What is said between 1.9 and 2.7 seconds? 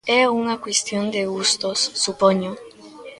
supoño.